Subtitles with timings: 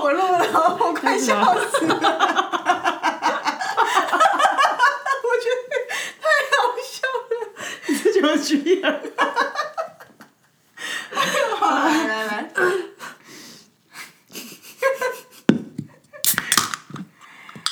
[0.00, 1.94] 我录了，我快笑死了。
[5.24, 5.70] 我觉得
[6.20, 6.24] 太
[6.54, 6.96] 好笑
[7.28, 7.32] 了。
[8.02, 8.48] 这就是
[8.80, 8.84] 样。
[11.58, 12.50] 好，来来来。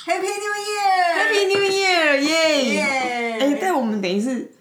[0.07, 1.03] Happy New Year!
[1.17, 2.65] Happy New Year，耶！
[2.75, 2.83] 耶
[3.41, 4.53] 哎，但我们等于是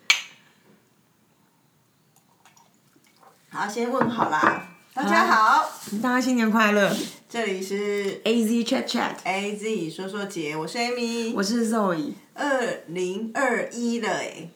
[3.52, 4.68] 好，先问好啦。
[4.94, 5.70] 大家好，
[6.02, 6.96] 大家新年快乐
[7.30, 8.64] 这里是，A Z
[8.98, 14.50] A Z 说说姐，我是 Amy，我是 Zoe，二零二一了哎。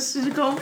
[0.00, 0.56] 时空，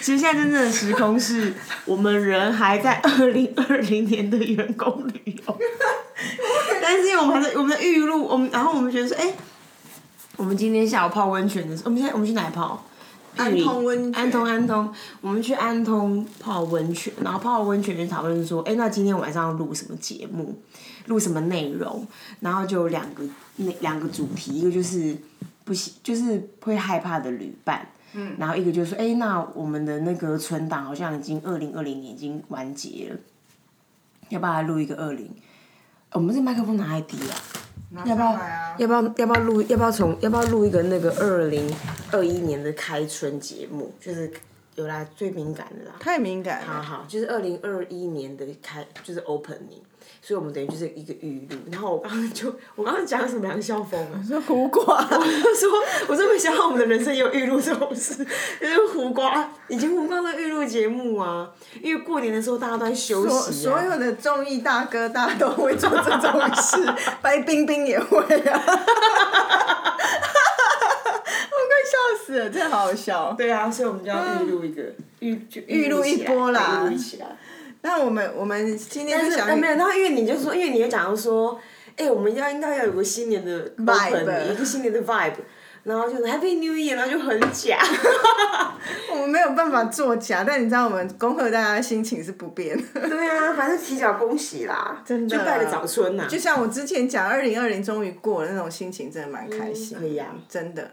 [0.00, 1.52] 其实现在真正的时空是
[1.84, 5.58] 我们人还在 二零二零年的员工旅游，
[6.80, 9.34] 但是因为我们还在我们的预录，我们然后我们觉得说，哎、
[10.36, 12.84] 我们今天下午泡温泉的时候，我们现在我们去哪里泡？
[13.36, 14.22] 安通温泉。
[14.22, 20.62] 安通安通，我们去安通泡温泉，然后泡温泉就讨论说，哎、那今天晚上要录什么节目，
[21.06, 22.06] 录什么内容，
[22.38, 23.24] 然后就有两个
[23.56, 25.16] 那两个主题，一个就是
[25.64, 27.84] 不行就是会害怕的旅伴，
[28.14, 33.18] 嗯，然后一个就是说，哎、那我们的那个存档好像已经二零二零年已经完结了，
[34.30, 35.28] 要不要来录一个二零？
[36.12, 37.34] 我们这麦克风哪里低啊？
[38.04, 38.32] 要不要
[38.78, 41.72] 要不要要不要录要不要从要不要录一个那个二零
[42.10, 43.92] 二一年的开春节目？
[44.00, 44.32] 就是
[44.74, 45.96] 有啦最敏感的啦。
[46.00, 46.66] 太敏感了。
[46.66, 49.82] 好好，就是二零二一年的开就是 opening，
[50.26, 51.56] 所以我们等于就是一个预录。
[51.70, 54.16] 然后我刚刚就 我刚刚讲什么梁笑风啊？
[54.26, 55.70] 说胡瓜，我就说，
[56.08, 58.24] 我真没想到我们的人生也有预录这种事，
[58.58, 61.50] 就是胡瓜，以前胡瓜的预录节目啊，
[61.82, 68.62] 因为过年的时候大家都在休息、啊，所有的综艺大哥，大家都会做这种事，白冰冰也会啊。
[71.50, 73.34] 我快笑死了，真的好好笑。
[73.36, 74.82] 对啊，所以我们就要预录一个
[75.20, 77.26] 预就预录一波啦预录起来。
[77.84, 81.60] 那我们我们今天但就是想呃没有，然后因为你就说，因为你就讲到说，
[81.96, 85.34] 哎、我们要应该要有个新年的 Vibe 一个新年的 vibe，
[85.82, 87.78] 然后就是 Happy New Year，然后就很假。
[89.12, 93.08] 我们没有办法作假，但你知道我们恭贺大家的心情是不变的。
[93.08, 99.98] 对啊，反正提早恭喜啦，真的就拜个早春呐、就像我之前讲，二零二零终于过了那种心情，真的蛮开心。
[99.98, 100.90] 嗯可以啊真的。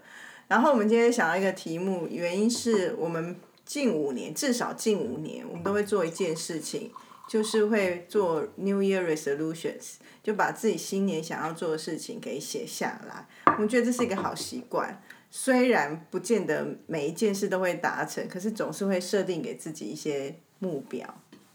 [0.49, 3.33] 然后我们今天想到一个题目，原因是我们
[3.71, 6.91] 近五年，至少近五年，我们都会做一件事情，
[7.25, 13.25] 就是会做 New Year Resolutions，就把自己新年想要做的事情给写下来。
[13.53, 15.01] 我们觉得这是一个好习惯。
[15.29, 21.07] 虽然不见得每一件事都会达成，可是总是会设定给自己一些目标，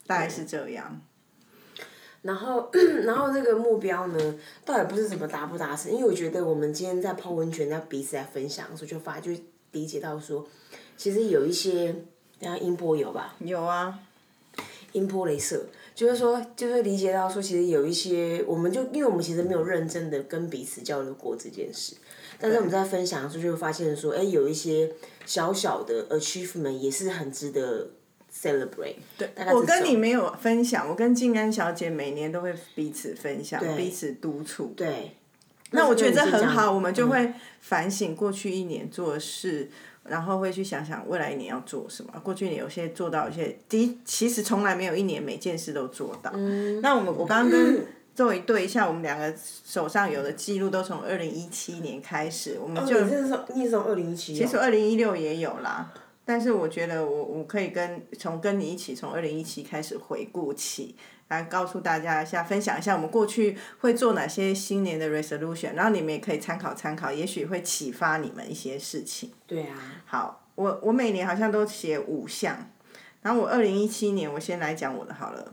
[0.07, 0.99] 大概是这样。
[2.23, 2.71] 然后，
[3.05, 9.33] 然后这个目标呢，倒也不是什么达不达成，因为我觉得我们今天在泡温泉，在彼此在分享的时候，就发就
[9.73, 10.49] 理解到说，
[10.97, 11.95] 其实有一些，
[12.41, 13.35] 等下音波有吧？
[13.41, 13.99] 有啊，
[14.93, 21.97] 音波镭射，就是说，就是理解到说，其实有一些，我们就因为我们其实没有认真的跟彼此交流过这件事，
[22.41, 24.93] 但是我们在分享的时候就会发现说，哎，有一些
[25.25, 27.91] 小小的 achievement 也是很值得
[28.33, 28.97] celebrate。
[29.19, 34.73] 对，我跟你没有分享，我跟静安小姐每年都会彼此分享，彼此督促。
[34.77, 35.13] 对。
[35.73, 39.69] 那我觉得这很好，嗯我们就会反省过去一年做的事，
[40.09, 42.13] 然后会去想想未来一年要做什么。
[42.23, 46.31] 过去一年有些做到，一些第其实从来没有一年每件事都做到。
[46.35, 55.93] 嗯那我们我刚刚跟作为对一下，我们两个手上有的记录都从二零一七年开始，我们就、哦你这是从你是从二零一七，其实二零一六也有啦，
[56.25, 60.95] 但是我觉得我我可以跟从跟你一起从二零一七开始回顾起，
[61.29, 69.33] 来告诉大家一下，分享一下我们过去会做哪些新年的 resolution，然后你们也可以参考参考，也许会启发你们一些事情。
[69.47, 69.77] 对啊，
[70.07, 72.71] 好，我我每年好像都写五项，
[73.23, 75.53] 然后我二零一七年我先来讲我的好了，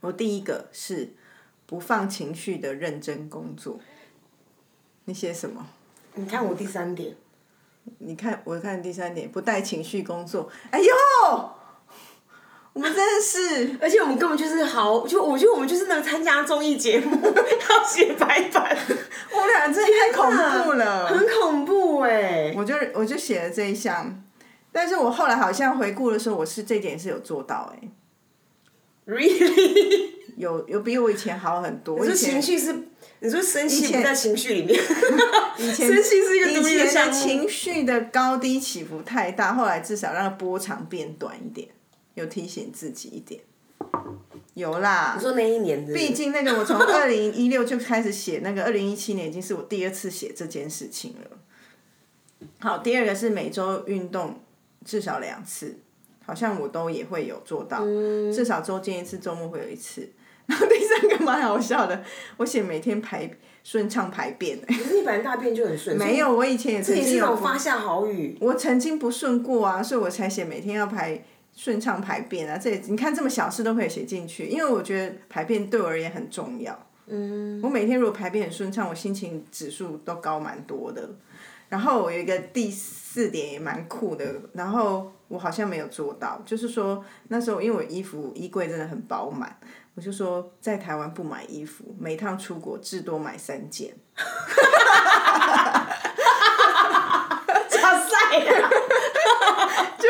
[0.00, 1.14] 我第一个是
[1.66, 3.80] 不放情绪的认真工作。
[5.06, 5.66] 你写什么？
[6.14, 7.16] 你看我第三点，
[7.98, 10.50] 你看，我看第三点，不带情绪工作。
[10.70, 11.50] 哎呦，
[12.74, 18.76] 我们真的是，而且我们根本就是好，就我觉得我们就是能参加综艺节目 要写白板，
[19.32, 20.30] 我们俩真的太恐
[20.64, 21.06] 怖了。
[21.06, 24.22] 很恐怖哎、我就我就写了这一项，
[24.72, 27.88] 但是我后来好像回顾的时候，我是这点是有做到哎、
[29.06, 30.10] Really？
[30.36, 32.00] 有有比我以前好很多。
[32.00, 32.74] 你说情绪是，
[33.20, 34.76] 你说生气前不在情绪里面，
[35.58, 37.10] 以前 生气是一个独立的。
[37.12, 41.68] 情绪的高低起伏太大，后来至少让波长变短一点，
[42.14, 43.40] 有提醒自己一点。
[44.54, 51.38] 有啦你，说那一年的，毕竟那个我从二零一六就开始写，那个二零一七年已经是我第二次写这件事情了。
[52.60, 54.40] 好，第二个是每周运动
[54.84, 55.78] 至少两次，
[56.24, 57.84] 好像我都也会有做到，
[58.32, 60.08] 至少周间一次，周末会有一次。
[60.46, 62.04] 然后第三个蛮好笑的，
[62.36, 63.28] 我写每天排
[63.62, 68.36] 顺畅排便、欸，可是你本来大便就很顺， 没有，我以前也曾经有发下好雨。
[68.40, 72.58] 我曾经不顺过啊，所以我才写每天要排顺畅排便啊。
[72.58, 76.78] 这你看这么小事都可以写进去，因为我觉得排便对我而言很重要。
[77.06, 81.08] 嗯，我每天如果排便很顺畅，我心情指数都高蛮多的。
[81.68, 89.58] 然后我有一个第四点也蛮酷的，然后我好像没有做到，就是说那时候因为我衣服衣柜真的很饱满，
[89.94, 93.94] 我就说在台湾不买衣服，每趟出国至多买三件。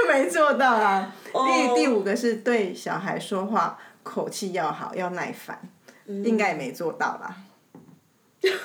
[0.04, 1.14] 就没做到啊。
[1.32, 5.58] 哦第第五个是对小孩说话口气要好，要耐烦，
[6.06, 7.36] 嗯应该也没做到吧。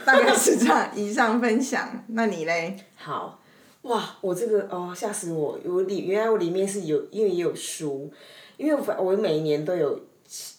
[0.05, 0.89] 大概是这样。
[0.93, 2.75] 以上分享， 那你嘞？
[2.97, 3.39] 好，
[3.83, 5.57] 哇，我这个哦吓死我！
[5.63, 8.11] 我里原来我里面是有，因为也有书，
[8.57, 9.99] 因为我我每年都有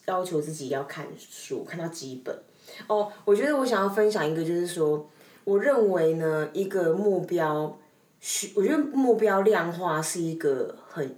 [0.06, 2.36] 要求自己要看书，看到几本。
[2.86, 5.06] 哦，我觉得我想要分享一个，就是说，
[5.44, 7.78] 我认为呢，一个目标
[8.20, 11.16] 需，我觉得目标量化是一个很，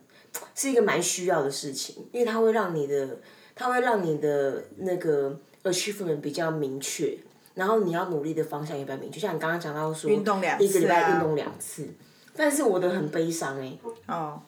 [0.54, 3.18] 是一个蛮需要的事情，因为它会让你的，
[3.54, 7.18] 它会让你的那个 achievement 比较明确。
[7.54, 11.86] 然后你要努力的方向也比较明确，像你刚刚讲到说，运动两次啊一个礼拜运动两次，
[12.34, 13.76] 但是我的很悲伤哎、
[14.06, 14.40] 哦，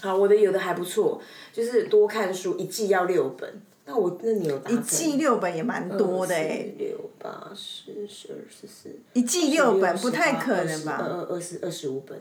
[0.00, 1.20] 好，我的有的还不错，
[1.52, 3.60] 就是多看书，一季要六本。
[3.86, 4.78] 那我那你有达成？
[4.78, 10.98] 一季六本也蛮多的哎、六八十十二十四，一季六本不太可能吧？
[11.00, 12.18] 二二十二十五本，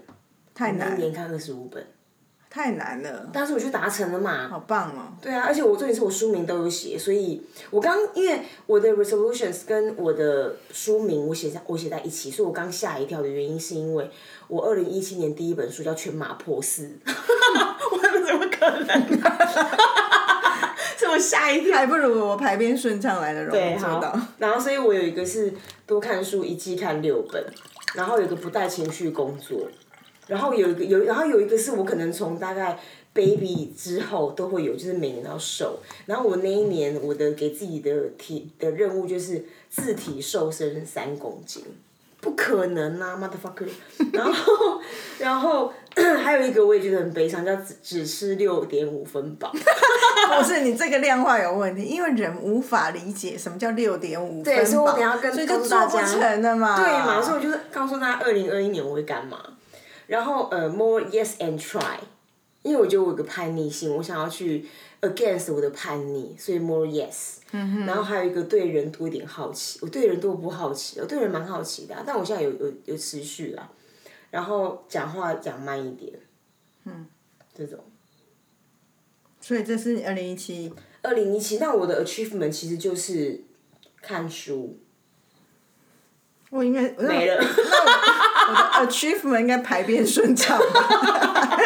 [0.54, 1.88] 太难，一年看二十五本，
[2.50, 3.30] 太难了。
[3.32, 4.50] 但是我就达成了嘛。
[4.50, 5.14] 好棒哦！
[5.22, 14.12] 对啊，而且我重点是我书名都有写，所以我刚因为我的 resolutions 跟我的书名我写在我写在一起，所以我刚吓一跳的原因是因为
[14.50, 20.03] 我二零一七年第一本书叫《全马破四》， 我怎么可能、啊？
[21.14, 21.78] 我吓一跳。
[21.78, 24.20] 还不如我排便顺畅来的容易做到。。
[24.38, 25.54] 然后，所以我有一个是
[25.86, 27.44] 多看书，一季看六本，
[27.96, 29.70] 然后有一个不带情绪工作，
[30.28, 32.80] 然后有一个有，然后有一个是我可能从大概
[33.14, 35.80] baby 之后都会有，就是每年要瘦。
[36.06, 41.64] 然后我那一年我的给自己的体的任务就是自体瘦身三公斤。
[42.24, 43.68] 不可能啊，motherfucker！
[44.14, 44.82] 然后，
[45.20, 45.74] 然后
[46.24, 49.52] 还有一个我也觉得很悲伤，叫只只吃六点五分饱。
[50.40, 56.78] 不是你这个量化有问题，因为人无法理解什么叫六点五分饱所以我饱等下跟所以就告诉大家做不成了嘛。
[56.78, 59.38] 对嘛，所以我就是告诉大家，二零二一年我会干嘛。
[60.08, 61.98] 然后呃，more yes and try，
[62.64, 64.66] 因为我觉得我有个叛逆性，我想要去
[65.02, 67.36] against 我的叛逆，所以 more yes。
[67.52, 73.70] 嗯然后还有一个对人多一点好奇，我对人多不好奇，我对人蛮好奇的啊、但我现在有有有持续啦。
[74.32, 76.12] 然后讲话讲慢一点，
[76.86, 77.06] 嗯，
[77.54, 77.80] 这种。
[79.40, 80.74] 所以这是二零一七。
[81.04, 83.44] 二零一七，那我的 achievement 其实就是
[84.02, 84.80] 看书，
[86.54, 87.36] 我应该没了。
[87.36, 91.58] 我的 achievement 应该排便顺畅吧。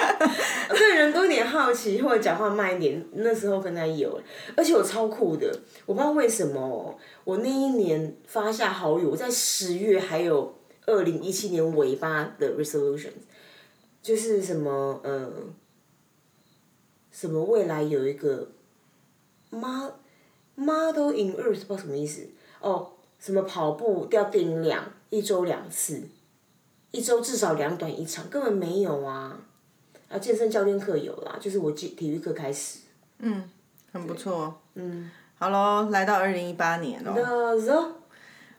[0.70, 4.22] 对人多一点好奇，或者讲话慢一点，那时候跟他有，
[4.56, 5.52] 而且我超酷的，
[5.86, 13.12] 我不知道为什么哦，我那一年发下好友，我在十月还有二零一七年尾巴的 resolution，
[14.02, 15.32] 就是什么呃，
[17.12, 18.50] 什么未来有一个
[19.52, 19.92] mo
[20.56, 22.30] model in earth 不知道什么意思
[22.62, 26.04] 哦，什么跑步要定量，一周两次，
[26.92, 29.40] 一周至少两短一长，根本没有啊。
[30.10, 32.80] 啊，健身教练课有啦，就是我体体育课开始。
[33.20, 33.50] 嗯
[33.92, 34.60] 很不错。
[34.76, 35.10] 嗯。
[35.40, 37.14] 好喽，来到二零一八年喽。
[37.16, 37.72] 那时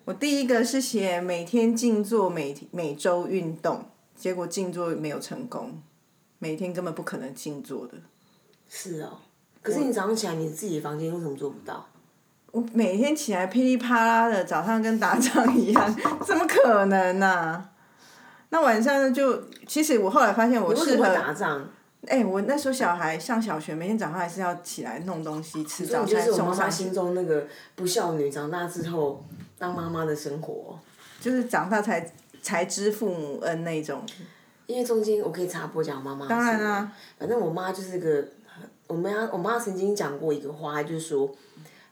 [0.04, 3.84] 我第一个是写每天静坐，每每周运动，
[4.14, 5.82] 结果静坐没有成功，
[6.38, 7.94] 每天根本不可能静坐的。
[8.68, 9.18] 是哦，
[9.62, 11.88] 可是你早上起来，你自己房间为什么做不到？
[12.52, 17.70] 我每天起来噼里啪啦的，早上跟打仗一样， 怎么可能呢、啊？
[18.50, 21.68] 那晚上呢就，其实我后来发现我适合，打仗？
[22.06, 29.22] 哎、我那时候小孩上小学，每天早上还是要起来弄东西吃早餐这就是我妈妈心中那个不孝女长大之后
[29.58, 30.78] 当妈妈的生活。
[31.20, 34.00] 就是长大才才知父母恩那种。
[34.66, 36.26] 因为中间我可以插播讲我妈妈。
[36.28, 38.24] 当然啦、反正我妈就是个，
[38.86, 41.28] 我妈我妈曾经讲过一个话，就是说，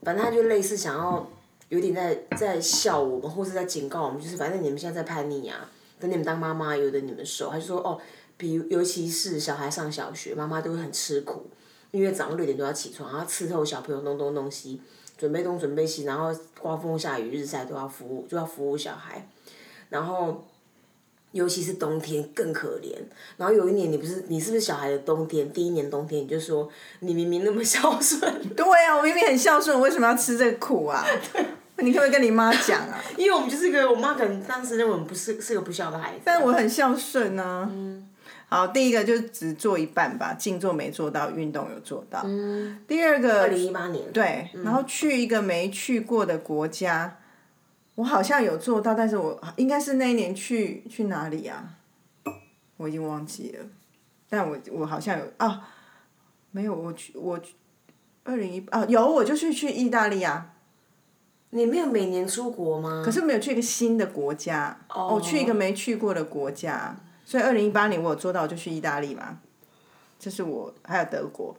[0.02, 1.28] 反正他就类似想要
[1.68, 7.50] 有点在在笑我们，或是在警告我们，就是反正你们现在在叛逆啊，等你们当妈妈由得你们受。
[7.50, 8.00] 他就说哦，
[8.36, 11.46] 比如尤其是小孩上小学，妈妈都会很吃苦，
[11.90, 14.80] 因为早上六点多要起床，然后伺候小朋友弄东弄西，
[15.18, 19.28] 准备东准备西，然后刮风下雨日晒都要服务，就要服务小孩，
[19.88, 20.44] 然后。
[21.36, 22.96] 尤其是冬天更可怜。
[23.36, 26.68] 然后有一年你不是你是不是小孩的冬天第一年冬天你就说
[27.00, 28.20] 你明明那么孝顺，
[28.56, 31.06] 对啊，我明明很孝顺，我为什么要吃这个苦啊？
[31.78, 32.98] 你可不可以跟你妈讲啊？
[33.18, 36.22] 因为我们就是个我妈可能当时认为我们不是是个不孝的孩子。
[36.24, 37.68] 但我很孝顺啊。
[37.70, 38.08] 嗯。
[38.48, 42.22] 好，第一个就只做一半吧，静坐没做到，运动有做到。
[42.24, 42.78] 嗯。
[42.88, 43.42] 第二个。
[43.42, 44.10] 二零一八年。
[44.12, 47.18] 对，然后去一个没去过的国家。
[47.96, 51.74] 我好像有做到，但是我应该是那一年去去哪里啊？
[52.76, 53.64] 我已经忘记了，
[54.28, 55.68] 但我我好像有啊，
[56.50, 57.40] 没有我去我
[58.22, 60.52] 二零一啊有我就去去意大利啊。
[61.50, 63.02] 你没有每年出国吗？
[63.02, 69.38] 可是没有去一个新的国家，我去一个没去过的国家，所以二零一八年我有做到就去意大利嘛，
[70.18, 71.56] 这是我还有德国。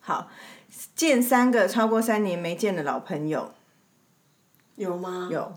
[0.00, 0.30] 好，
[0.94, 3.52] 见三个超过三年没见的老朋友。
[4.76, 5.28] 有吗？
[5.30, 5.52] 有，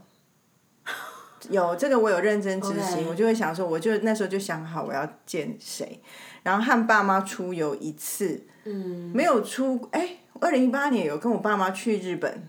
[1.49, 6.01] 有这个我有认真执行，我就会想说，我就那时候就想好我要见谁，
[6.43, 12.47] 然后和爸妈出游一次，嗯，没有出，哎，二零一八年有跟我爸妈去日本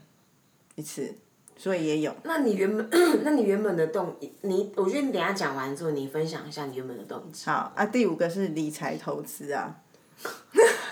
[0.75, 1.15] 一次，
[1.57, 2.15] 所以也有。
[2.25, 2.89] 那你原本，
[3.25, 7.47] 那你原本的动，你我觉得你等下讲完之后，你分享一下你原本的动机。
[7.47, 9.77] 好啊，第五个是理财投资啊，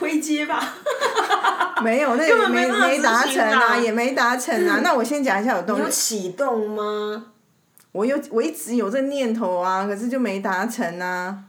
[0.00, 0.74] 灰阶吧。
[1.84, 4.80] 没有，那也没没达成啊，也没达成啊。
[4.82, 5.78] 那我先讲一下有动。
[5.78, 7.26] 有启动吗？
[7.92, 11.44] 我有，我一直有这念头啊，可是就没达成啊。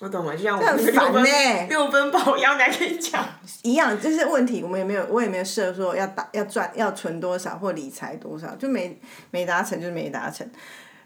[0.00, 3.24] 我懂了，就像我们六分六分保养，来跟你讲。
[3.62, 9.00] 一样，这是问题我们也没有，我也没有设说要打要赚要存多少或理财多少，就没
[9.30, 10.48] 没达成，就是没达成。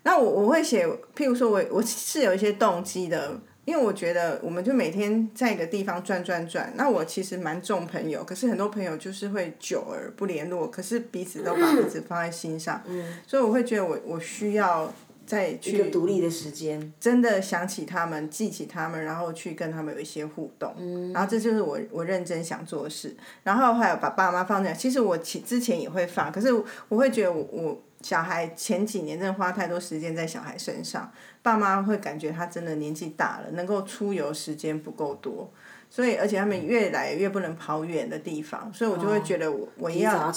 [0.05, 3.39] 那我我会写，譬如说我我是有一些动机的。
[3.69, 6.73] 因为我觉得，我们就每天在一个地方转转转。
[6.75, 12.83] 那我其实蛮重朋友，可是很多朋友就是会久而不联络，可是彼此都把彼此放在心上。
[12.87, 13.13] 嗯。
[13.27, 14.91] 所以我会觉得，我我需要
[15.29, 20.75] 再去一个独立的时间，真的想起他们，记起他们，然后去跟他们有一些互动。
[20.79, 21.13] 嗯。
[21.13, 23.15] 然后这就是我我认真想做的事。
[23.43, 26.51] 然后还有把爸妈放在，其实我其之前也会放，可是
[26.89, 27.83] 我会觉得我我。
[28.01, 31.11] 小孩前几年真的花太多时间在小孩身上，
[31.43, 35.51] 爸妈会感觉他真的年纪大了，能够出游时间不够多，
[35.91, 40.33] 所以而且他们越来越不能跑远的地方，所以我就会觉得我我要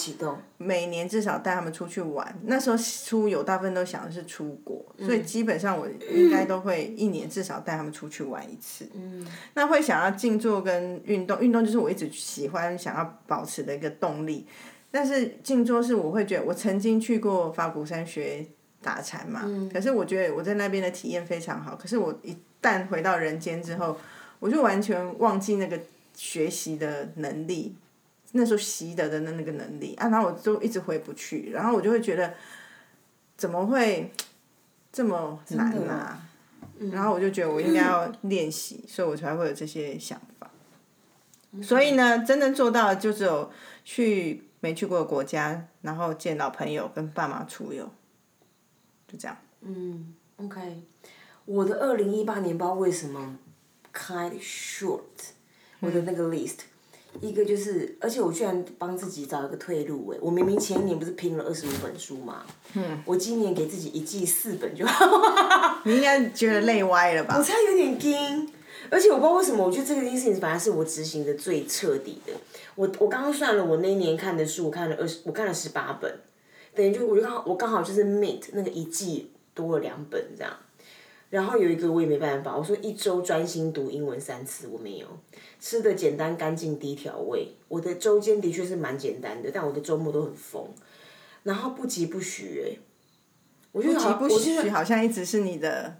[0.57, 2.39] 每年至少带他们出去玩。
[2.43, 8.87] 那时候出游大部分都想的是出国，所以基本上我应该都会一年至少带他们出去玩一次。
[8.93, 14.47] 嗯，那会想要静坐跟运动，运动就是我一直喜欢想要保持的一个动力。
[14.89, 18.45] 但是静坐是我会觉得，我曾经去过法鼓山学
[18.81, 19.41] 打禅嘛，
[19.71, 21.75] 可是我觉得我在那边的体验非常好。
[21.75, 23.97] 可是我一旦回到人间之后，
[24.41, 25.79] 我就完全忘记那个
[26.13, 27.73] 学习的能力，
[28.33, 32.33] 那时候习得的那那个能力啊，然后我就一直回不去，然后我就会觉得
[33.37, 34.11] 怎么会
[34.91, 36.27] 这么难啊？
[36.91, 40.51] 然后我就觉得我应该要练习，所以我才会有这些想法。
[41.63, 43.49] 所以呢，真正做到就只有
[43.85, 44.43] 去。
[44.63, 47.83] 没去过的国家，然后见到朋友，跟爸妈出游，
[49.07, 49.35] 就这样。
[49.61, 50.83] 嗯，OK。
[51.45, 53.39] 我的二零一八年不知道为什么
[53.93, 54.99] kind short，
[55.79, 56.57] 我的那个 list，
[57.19, 60.17] 一个就是，而且我居然帮自己找一个退路哎！
[60.21, 65.81] 我明明前一年不是拼了二十五本书嘛，嗯，我今年给自己一季四本就好。
[65.85, 67.35] 你应该觉得累歪了吧？
[67.37, 68.49] 我猜有点惊。
[68.89, 72.33] 而且我不知道为什么，我觉得这个件事情反而是我执行的最彻底的。
[72.75, 76.19] 我我刚刚算了，我那一年看的书，我看了二十，我看了十八本，
[76.73, 80.51] 等于就我就刚好我刚好就是 meet 那个一季多了两本这样。
[81.31, 85.07] 然后有一个我也没办法，我说一周专心读英文三次，我没有
[85.59, 87.47] 吃的简单干净低调味。
[87.67, 90.67] 我的周间的确是蛮简单的，但我的周末都很疯。
[91.43, 92.77] 然后不急不徐哎，
[93.71, 94.29] 不急不
[94.61, 95.95] 徐好像一直是你的。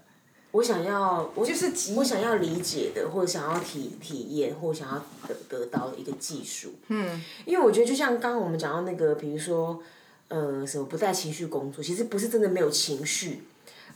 [0.52, 6.74] 我想要，我就是我想要理解的，或者想要体体验，或想要得得到的一个技术。
[6.88, 7.24] 嗯。
[7.46, 9.82] 因为我觉得，就像刚刚我们讲到那个，比如说，
[10.28, 13.44] 呃，什么不带情绪工作，其实不是真的没有情绪，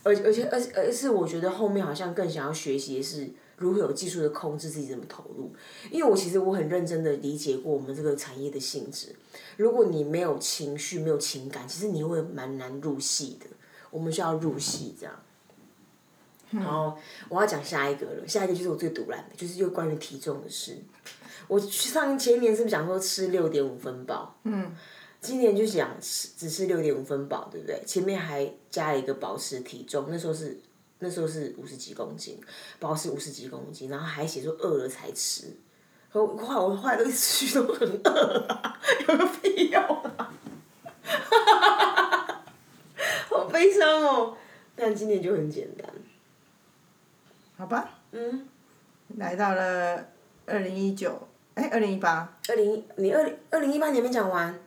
[0.07, 5.53] 而而且而而是我觉得后面好像更想要学习的是如何有技术的控制自己怎么投入。
[5.91, 9.13] 因为我其实我很认真的理解过我们这个产业的性质，
[9.57, 13.47] 如果你没有情绪、没有情感，其实你会蛮难入戏的。
[13.89, 15.13] 我们需要入戏，这样。
[16.51, 16.97] 然后
[17.27, 20.77] 我要讲下一个了，下一个就是我最独揽的，就是又关于体重的事。
[21.47, 24.37] 我上前年是不是讲说吃六点五分饱？
[24.43, 24.73] 嗯。
[25.19, 27.81] 今年就讲吃只是六点五分饱，对不对？
[27.85, 30.57] 前面还加了一个保持体重，那时候是
[30.99, 32.39] 那时候是五十几公斤，
[32.79, 35.47] 保持五十几公斤，然后还写说饿了才吃。
[36.09, 40.33] 后后来我后来都吃都很饿啊，有个必要啊！
[43.29, 44.37] 好悲伤哦。
[44.75, 45.89] 但今年就很简单。
[47.57, 47.99] 好吧。
[48.11, 48.47] 嗯。
[49.17, 50.07] 来到了
[50.45, 52.37] 二零一九，哎，二零一八。
[52.47, 54.57] 二零你二零二零一八年没讲完。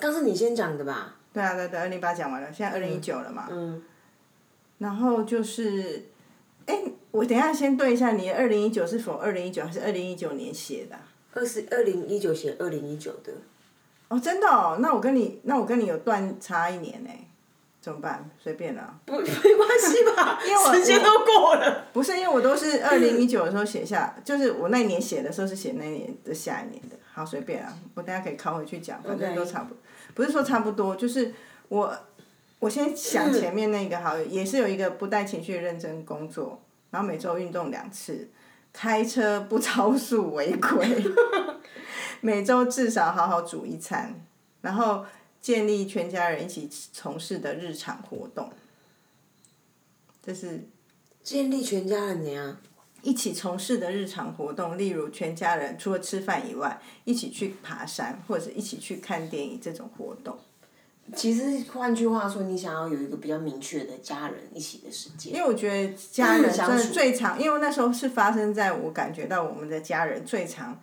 [0.00, 1.14] 刚是你先讲的吧？
[1.32, 3.46] 对啊，对对，二零八讲完了，现在二零一九了嘛。
[3.50, 3.82] 嗯。
[4.78, 6.08] 然后就是，
[6.66, 10.96] 哎，我等下先对一下，你二零一九是否二零一九还是二零一九年写的？
[11.34, 13.32] 二十二零一九写二零一九的。
[14.08, 17.10] 哦，真的哦，那我跟你，那我跟你有断差一年呢，
[17.80, 18.28] 怎么办？
[18.42, 18.98] 随便啦。
[19.04, 20.40] 不， 没关系吧？
[20.44, 21.86] 因为时间都过了。
[21.92, 26.96] 不是，因为我都是二零一九的时候写下，就是我那年写的时候是写那年的下一年的。
[27.20, 29.78] 好，随便啊，我大家可以拷回去讲，反正都差不多。
[30.14, 31.34] 不是说差不多，就是
[31.68, 31.94] 我，
[32.58, 38.30] 我先想前面那个好，也是有一个不带情绪认真工作，然后每周运动两次，
[38.72, 41.04] 开车不超速违规，
[42.22, 44.14] 每周至少好好煮一餐，
[44.62, 45.04] 然后
[45.42, 48.50] 建立全家人一起从事的日常活动，
[50.24, 50.66] 这是
[51.22, 52.56] 建立全家人怎样？
[53.02, 60.38] 一起从事的日常活动，例如全家人除了吃饭以外，一起去爬山或者一起去看电影这种活动。
[61.16, 65.34] 其实换句话说，你想要有一个比较明确的家人一起的时间。
[65.34, 70.80] 因为我觉得家人真的最常，因为那时候是发生在我感觉到我们的家人最常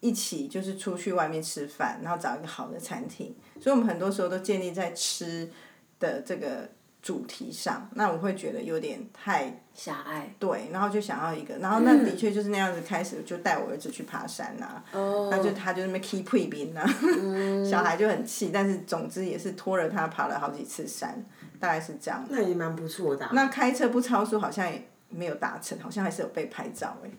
[0.00, 5.50] 一起就是出去外面吃饭，然后找一个好的餐厅，所以我们很多时候都建立在吃
[5.98, 6.70] 的这个。
[7.02, 10.32] 主题上，那我会觉得有点太狭隘。
[10.38, 14.80] 对，然后就想要一个，然后那的确就是那样子开始，就带我儿子去爬山呐。
[14.92, 15.28] 哦。
[15.28, 16.86] 他就他就那么 keep 配兵呐，
[17.68, 21.24] 小孩就很气，但是总之也是拖着他爬了好几次山，
[21.58, 22.24] 大概是这样。
[22.30, 23.28] 那也蛮不错的。
[23.32, 27.10] 那开车不超速好像也没有达成，好像还是有被拍照哎。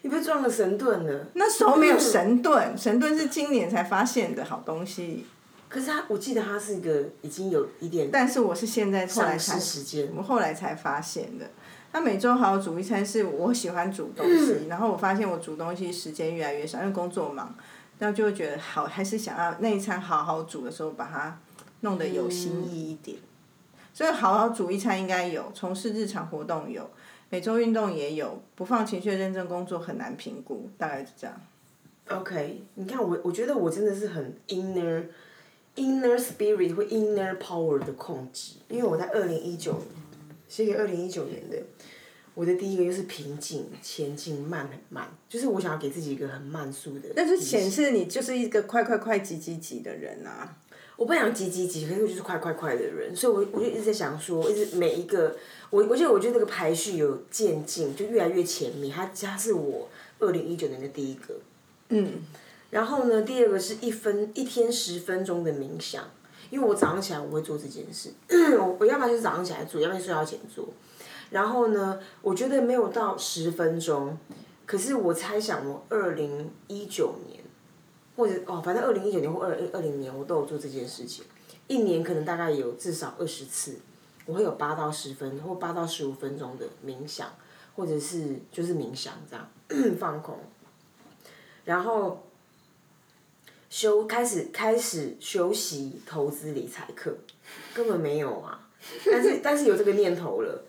[0.00, 1.26] 你不是撞了神盾了？
[1.34, 5.26] 那时候没有神盾，神盾是今年才发现的好东西。
[5.74, 9.58] 可是他，我记得他是一个已经有一点，但是我是现在后来才，
[10.14, 11.50] 我后来才发现的。
[11.92, 17.52] 他每周好好煮一餐，是我喜欢煮东西，然后我发现我煮东西时间越来越少，因为工作忙，
[17.98, 21.36] 然后就会觉得好，还是想要那一餐好好煮的时候，把它
[21.80, 23.18] 弄得有新意一点。
[23.92, 26.88] 所以好好煮一餐应该有，从事日常活动有，
[27.30, 31.34] 每周运动也有，不放情绪认真工作很难评估，大概是这样。
[32.10, 35.06] OK，你看我，我觉得我真的是很 inner。
[35.76, 39.74] Inner spirit 或 inner power 的控制，因为我在二零一九，
[40.48, 41.56] 写给二零一九年的，
[42.32, 47.08] 我的第一个就是平静前进，慢很慢，就是我想要给自己一个很慢速的。
[47.16, 50.56] 但是显示你就是一个快快快急急急的人啊！
[50.96, 55.36] 我不想急急急，可是我就是快快快的人，所以我我就一直在想说，一直每一个，
[55.70, 59.88] 我我觉得我觉得那个排序有渐进，就越来越前面，它它是我
[60.20, 61.34] 二零一九年的第一个。
[61.88, 62.22] 嗯。
[62.74, 66.02] 然后呢，第二个是一分一天十分钟的冥想，
[66.50, 68.10] 因为我早上起来我会做这件事，
[68.80, 70.66] 我要不然就是早上起来做，要不然睡觉前做。
[71.30, 74.18] 然后呢，我觉得没有到十分钟，
[74.66, 77.44] 可是我猜想我二零一九年，
[78.16, 81.24] 或者哦，反正二零一九年或二二零年我都有做这件事情，
[81.68, 83.78] 一年可能大概有至少二十次，
[84.26, 87.32] 我会有八到十分或八到十五分钟的冥想，
[87.76, 89.48] 或者是就是冥想这样
[89.96, 90.36] 放空，
[91.64, 92.20] 然后。
[93.74, 97.12] 修开始开始修习投资理财课，
[97.74, 98.68] 根本没有啊，
[99.10, 100.64] 但是但是有这个念头了，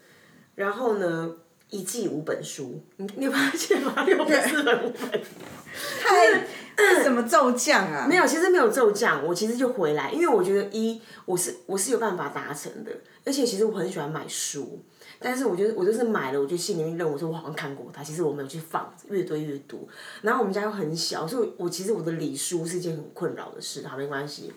[0.56, 1.36] 然后呢，
[1.70, 4.04] 一季五本书，你你发现吗？
[4.06, 5.22] 六本四本五本，
[6.02, 8.08] 太怎么骤降啊？
[8.10, 12.92] 没有，其实没有骤降，我其实就回来，因为我觉得一我是我是有办法达成的，
[13.24, 14.84] 而且其实我很喜欢买书。
[15.20, 19.80] 但是我觉得我就是买了，我就心里面认为说，我好像看过它，其实我没有去放，越堆越多。
[20.22, 24.52] 然后我们家又很小，所以我其实我的理书是件很困扰的事，好没关系。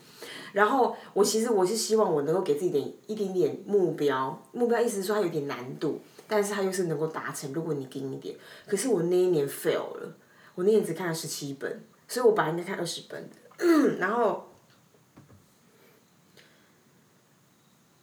[0.52, 7.52] 然后我其实我是希望我能够给自己点一点点目标，目标意思是说它有点难度，但是它又是能够达成。
[7.52, 8.34] 如果你给一点，
[8.66, 10.14] 可是我那一年 fail 了，
[10.54, 14.47] 我那年只看了十七本，所以我本来应该看二十本的， 然后。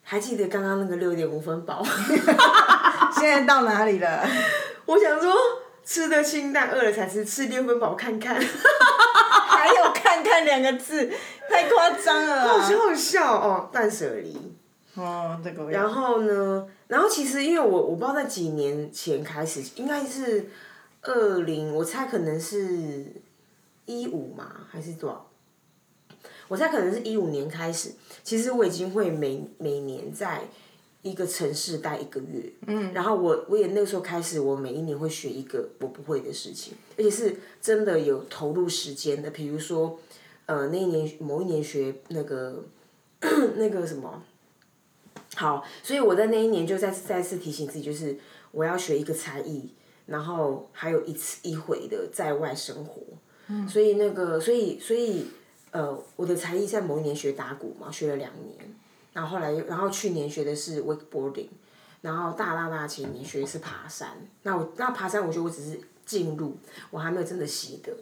[0.07, 1.83] 还记得刚刚那个六点五分饱，
[3.17, 4.23] 现在到哪里了？
[4.85, 5.33] 我想说
[5.83, 11.11] 吃的清淡，饿了才吃，吃六分饱看看， 还有看看两个字，
[11.49, 12.47] 太夸张了。
[12.47, 14.55] 好笑好笑哦，断舍离。
[14.93, 20.51] 哦，这个然后呢，然后其实因为我我不知道在几年前开始，应该是
[21.01, 23.11] 二零，我猜可能是
[23.85, 25.27] 一五嘛，还是多少？
[26.47, 27.91] 我猜可能是一五年开始，
[28.23, 30.43] 其实我已经会每每年在
[31.01, 39.99] 一个城市待一个月，嗯，然后我我也那个时候开始，我每一年会学一个我不会的事情，而且是真的有投入时间的，比如说，
[40.47, 42.63] 呃，那一年某一年学那个
[43.55, 44.23] 那个什么。
[45.35, 48.17] 好，所以我在那一年就再再次提醒自己，就是
[48.51, 49.69] 我要学一个才艺，
[50.05, 53.01] 然后还有一次一回的在外生活。
[53.47, 53.67] 嗯。
[53.67, 55.25] 所以那个，所以所以
[55.75, 58.57] 呃，我的才艺在某一年学打鼓嘛，学了两年，
[59.11, 61.49] 然后后来然后去年学的是 wakeboarding，
[61.99, 64.07] 然后大大大前年学的是爬山。
[64.43, 66.55] 那我那爬山，我觉得我只是进入，
[66.91, 67.93] 我还没有真的习得。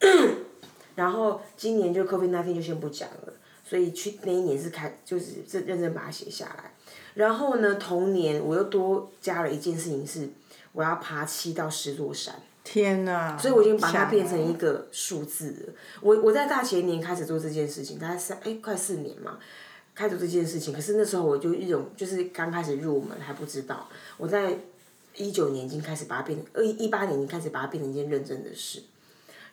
[0.96, 3.32] 然后今年就 COVID nineteen 就先不讲了，
[3.64, 6.74] 所以去那一年是开就是认认真把它写下来。
[7.14, 10.28] 然后呢，同年我又多加了一件事情是，
[10.72, 12.34] 我要爬七到十座山。
[12.64, 13.38] 天哪！
[13.38, 15.74] 所以我已经把它变成一个数字了。
[16.00, 19.38] 我我在大前年开始做这件事情，大概三哎快四年嘛，
[19.94, 20.72] 开始做这件事情。
[20.74, 23.86] 可是那时候我就一种就是刚开始入门还不知道。
[24.16, 24.58] 我在
[25.14, 28.82] 一九年已经开始把它变成，二一八年已经开始把它变成一件认真的事。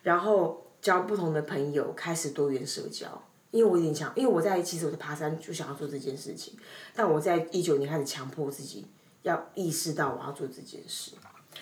[0.02, 3.22] 然后交不同的朋友，开始多元社交。
[3.52, 6.54] 因为我有点强，因为我在其实我在爬山就想要做这件事情，
[6.96, 8.86] 但我在一九年开始强迫自己
[9.20, 11.10] 要意识到我要做这件事，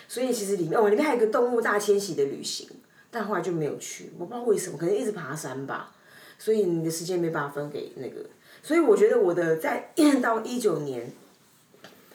[0.07, 2.69] 所以其实里面哦里面还有个动物大迁徙的旅行，
[3.09, 5.91] 但后来就没有去，我不知道为什么，可能一直爬山吧，
[6.37, 8.25] 所以你的时间没办法分给那个，
[8.61, 11.11] 所以我觉得我的在 到一九年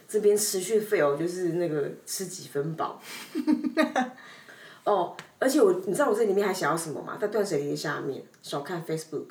[0.08, 3.00] 这边持续废哦，就是那个吃几分饱，
[4.84, 7.18] 哦，而且我你知道我这里面还想要什么吗？
[7.20, 9.26] 在断舍离的下面少看 Facebook。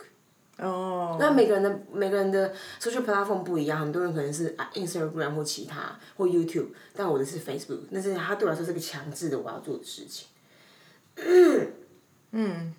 [0.58, 1.18] 哦。
[1.20, 10.28] 那每个人的每个人的 social platform 不一样，很多人可能是 Instagram 或其他或 YouTube，但我的是 Facebook，那是它对我来说是个强制的我要做的事情。
[12.32, 12.74] 嗯。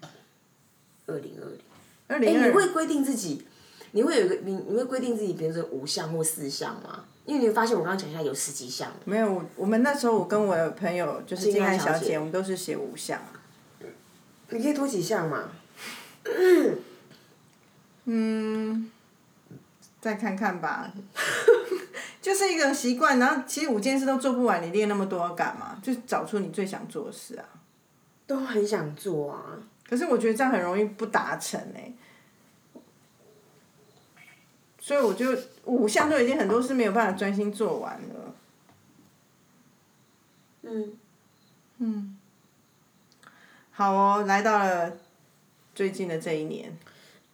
[1.07, 1.61] 二零二零。
[2.09, 2.49] 二零二。
[2.49, 3.47] 你会规定自己，
[3.93, 7.05] 你会有一个你你会规定自己，比如说五项或四项吗？
[7.25, 8.93] 因为你会发现我刚刚讲一下有十几项。
[9.05, 13.21] 没有，我们那时候我跟我的朋友就是金安小姐，我们都是写五项。
[14.51, 15.51] 你可以多几项嘛。
[18.09, 18.91] 嗯，
[20.01, 20.93] 再看看吧，
[22.23, 23.19] 就是一个习惯。
[23.19, 25.79] 然后其实五件事都做不完，你练那么多要干嘛？
[25.83, 27.45] 就找出你最想做的事啊。
[28.27, 29.43] 都很想做啊。
[29.89, 31.93] 可是我觉得这样很容易不达成哎。
[34.81, 38.35] 所以我就五项都已经很多事没有办法专心做完了。
[40.63, 40.97] 嗯。
[41.79, 42.17] 嗯。
[43.73, 44.93] 好哦，来到了
[45.75, 46.77] 最近的这一年。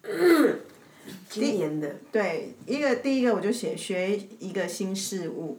[1.28, 1.94] 今年的。
[2.10, 5.58] 对一个第一个我就写学一个新事物，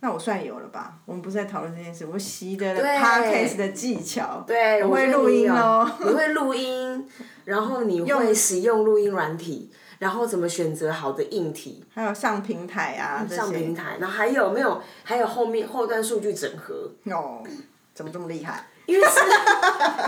[0.00, 0.98] 那我算有了吧？
[1.06, 7.08] 我们不是在讨论这件事，我习得了 podcast 的技巧，对，我会录音哦，你会录音，
[7.44, 14.82] 然后你会使用录音软体，然后怎么选择好的硬体，还有上平台啊，上平台，然后还有没有？
[15.04, 17.42] 还有后面后端数据整合，哦，
[17.94, 18.66] 怎么这么厉害？
[18.86, 19.20] 因为市，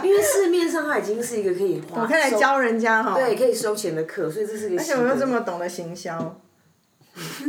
[0.03, 4.77] 因为市面上它已经是一个可以花，我可以来教人家哈，对，可以收钱的课，所以这是个。
[4.77, 6.41] 而且我又这么懂得行销，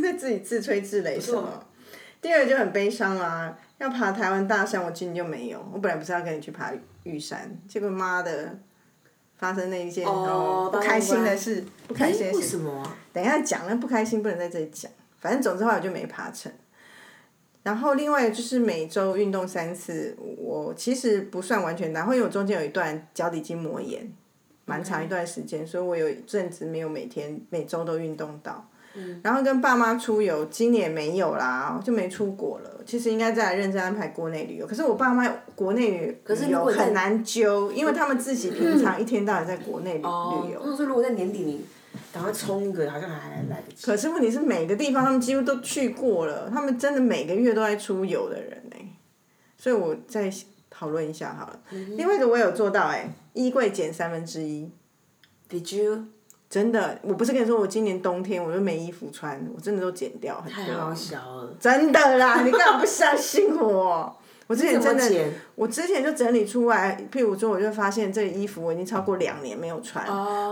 [0.02, 1.66] 在自己自吹自擂什么？
[2.22, 5.60] 第二就很悲伤啊，要爬台湾大山，我今年就没有。
[5.74, 6.72] 我本来不是要跟你去爬
[7.04, 8.58] 玉山，结果妈的，
[9.38, 12.38] 发生那一件哦不开心的事，不开心的事。
[12.38, 12.84] 为什么？
[13.14, 14.92] 等一下讲，那不开心不能在这里讲。
[15.20, 16.52] 反正总之后来就没爬成。
[17.66, 24.08] 然后另外就是每周运动三次，我其实不算完全然后因为我中间有一段脚底筋膜炎，
[24.66, 28.70] 蛮长一段时间，所以我有一阵子没有每天每周都运动到。
[29.24, 32.70] 然后跟爸妈出游，今年没有啦，就没出国了。
[32.86, 40.04] 其实应该再来认真安排国内旅游，可是我爸妈国内旅游很难揪，因为他们自己平常一天到晚在国内旅
[40.54, 40.62] 游。
[40.86, 41.66] 如果在年底你。
[42.16, 43.86] 赶快冲一个，好像还来得及。
[43.86, 48.78] 可是问题是，每个地方他们几乎都去过了，他们真的每个月都在出游的人呢。
[49.58, 50.32] 所以我再
[50.70, 51.60] 讨论一下好了。
[51.98, 54.72] 另外一个我有做到哎，衣柜减三分之一。
[55.50, 56.06] Did you？
[56.50, 60.64] 真的，我不是跟你说我今年冬天我就没衣服穿，我真的都减掉很多。
[60.64, 61.54] 太好笑了。
[61.60, 64.18] 真的啦，你干嘛不相信我？
[64.48, 70.06] 我之前真的，我之前就整理出来，譬如说，我就发现这衣服我已经超过两年没有穿，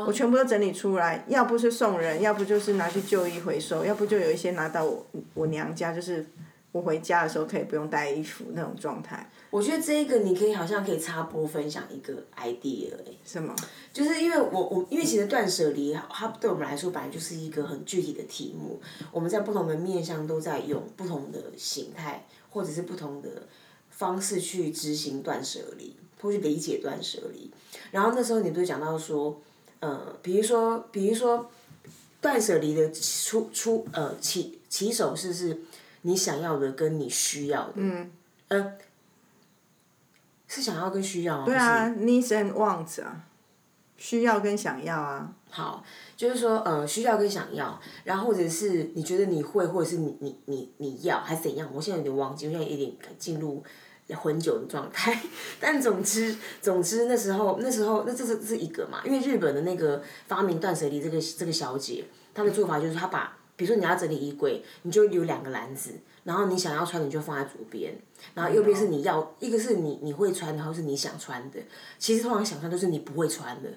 [0.06, 6.26] 我全部都整理出来，要不是送人，要不就是拿去旧衣回收，要不就有一些拿到我我娘家，就是
[6.72, 9.30] 我回家的时候可以不用带衣服那种状态。
[9.52, 13.56] 我觉得这一个你可以好像可以插播分享一个 idea 哎、什么？
[13.94, 23.30] 就是因为我我因为其实断舍离它对我们来说本来就是一个很具体的题目，我们在不同的面向都在用不同的形态或者是不同的
[23.96, 27.52] 方式去执行断舍离，或去理解断舍离。
[27.92, 29.42] 然后那时候你不是讲到说，
[29.80, 31.50] 呃，比如说比如说
[32.20, 35.62] 断舍离的出出呃起起手式是
[36.02, 38.12] 你想要的跟你需要的，嗯，
[38.48, 38.74] 呃，
[40.48, 41.46] 是想要跟需要吗？
[41.46, 43.26] 对啊，needs and wants 啊，
[43.98, 45.34] 需要跟想要啊。
[45.50, 45.86] 好，
[46.18, 51.70] 就是说，呃，需要跟想要，然后或者是你觉得你会，或者是你你你你要，还是怎样？
[51.72, 53.64] 我现在有点忘记，我现在有点进入
[54.16, 55.20] 混酒的状态。
[55.60, 65.92] 但总之，总之那时候那时候那这是是一个嘛，因为日本的那个发明断舍离这个这个小姐，她的做法就是她把，比如说你要整理衣柜，你就有两个篮子，
[66.24, 67.94] 然后你想要穿的你就放在左边，
[68.34, 71.60] 然后右边是你要，一个是你你会穿，然后是你想穿的。
[71.98, 73.70] 其实通常想穿都是你不会穿的。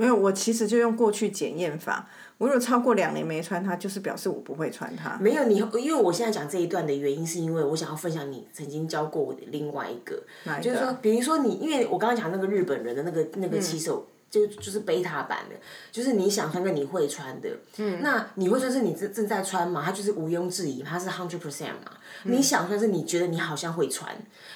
[0.00, 2.08] 没有，我其实就用过去检验法。
[2.38, 5.18] 我如果超过两年没穿它，就是表示我不会穿它。
[5.20, 14.06] 没有你，因为我现在讲这一段的原因，是因为我想要分享你曾经教过我的另外一个，个啊就是说，比如说你，因为我刚刚讲那个日本人的那个那个骑手。
[14.30, 15.56] 就就是贝塔版的，
[15.90, 21.90] 就是你想穿跟你会穿的，嗯，那你会穿是你正正在穿嘛，它就是毋庸置疑，它是 hundred percent 嘛。
[22.22, 24.08] 你想穿是你觉得你好像会穿，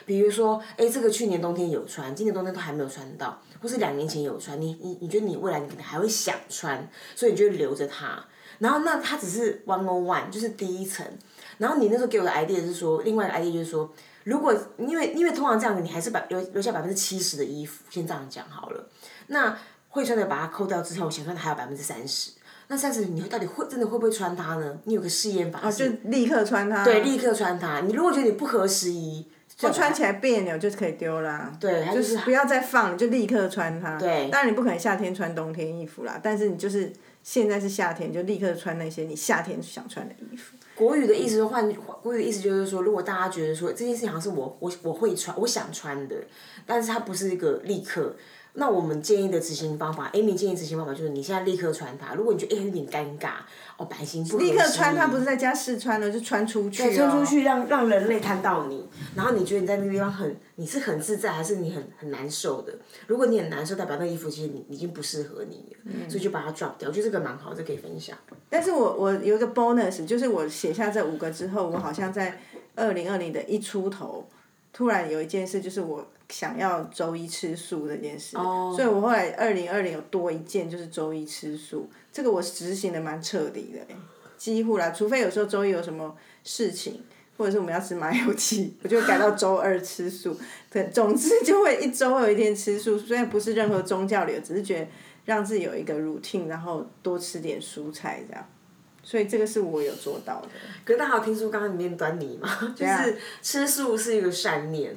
[0.06, 8.22] 比如说，哎，这个去年冬天有穿，今年冬天都还没有穿到，或是两年前有穿，你你你觉得你未来你可能还会想穿，所以你就留着它。
[8.58, 11.06] 然后那它只是 one on one，就是第一层。
[11.56, 13.90] 然后你那时候给我的 idea 是说，另外一个 idea 就是说，
[14.24, 18.86] 如果因为因为通常这样子，你还是百留留下百分之七十的衣服，先这样讲好了。
[19.28, 19.56] 那
[19.88, 22.32] 会穿的把它扣掉之后，想穿的还有百分之三十。
[22.68, 24.78] 那三十你会到底会真的会不会穿它呢？
[24.84, 26.82] 你有个试验法哦，就立刻穿它。
[26.84, 27.80] 对，立刻穿它。
[27.80, 31.56] 你如果觉得你不合时宜，就穿起来别扭，就可以丢啦。
[31.60, 33.98] 对，就就是不要再放，你就立刻穿它。
[33.98, 40.56] 对当然你不可能夏天穿冬天衣服啦，但是你就是现在是夏天，就立刻穿那些你夏天想穿的衣服。
[40.74, 46.16] 国语的意思是换，国语的意思就是说，如果大家觉得说这件事情好像是我我我会穿，我想穿的，
[46.66, 48.16] 但是它不是一个立刻。
[48.56, 52.14] 那我们建议的执行方法，Amy 建议执行方法就是你现在立刻穿它。
[52.14, 53.32] 如果你觉得哎、有点尴尬，
[53.76, 56.92] 哦版型立刻穿它不是在家试穿了，就穿出去、哦。
[56.94, 62.72] 穿出去让让人类看到你，然后你觉得你在那个地方很你是很自在，还是你很很难受的？
[63.08, 66.88] 如果你很难受，代表那衣服其实你已经不适合你了，嗯所以就把它 drop 掉。
[66.88, 68.16] 我觉得这个蛮好，这可以分享。
[68.48, 72.40] 但是我我有一个 bonus，就是我写下这五个之后，我好像在
[72.76, 74.28] 二零二零的一出头，
[74.72, 83.96] 突然有一件事，就是我想要周一吃素这件事，所以我后来二零二零有多一件，就是周一吃素，这个我执行的蛮彻底的、欸，
[84.36, 87.02] 几乎啦，除非有时候周一有什么事情。
[87.36, 90.38] 或者是我们要吃麻油鸡， 我就改到周二吃素。
[90.70, 94.86] 对，总之就会一周有一天吃素，虽然不是任何宗教理由，只是觉得
[95.24, 98.48] 让自己有一个 routine，然后多吃点蔬菜这样。
[99.02, 100.48] 所以这个是我有做到的。
[100.84, 102.72] 可是大家有听说刚刚里面端倪吗？
[102.76, 104.96] 就是吃素是一个善念，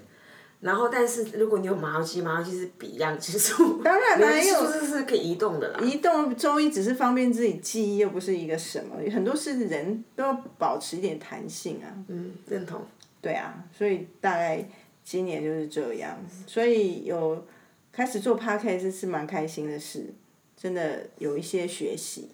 [0.60, 5.80] 然后但是如果你有麻油机，麻油机是比样吃素，当然啦吃因为是是可以移动的啦。
[5.82, 11.94] 移动周一只是方便自己记忆，又不是一个什么，很多事人都要保持一点弹性啊。
[12.08, 12.82] 嗯，认同。
[13.22, 14.68] 对啊，所以大概
[15.04, 17.46] 今年就是这样，所以有
[17.92, 20.14] 开始做 podcast 是蛮开心的事，
[20.56, 22.30] 真的有一些学习。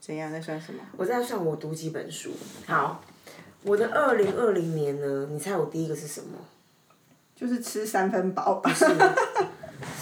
[0.00, 0.32] 怎样？
[0.32, 0.80] 那算什么？
[0.96, 2.32] 我在算我读几本书。
[2.66, 3.04] 好，
[3.62, 5.28] 我的二零二零年呢？
[5.30, 6.38] 你猜我第一个是什么？
[7.36, 8.72] 就是吃三分饱吧。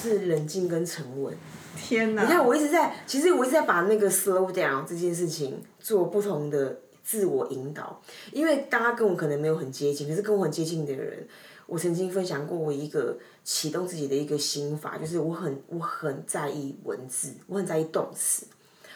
[0.01, 1.37] 是冷静跟沉稳。
[1.77, 2.23] 天哪！
[2.23, 8.01] 你看，我一直在，其实我一直在把那个 slow down 这件事情做不同的自我引导，
[8.33, 11.27] 因为大家跟我可能没有很接近，可是跟我很接近的人，
[11.67, 18.47] 我曾经分享过我一个启动自己的一个心法，就是我很我很在意文字，我很在意动词，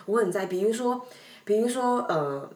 [0.07, 1.05] 我很在，比如说，
[1.44, 2.48] 比如说呃，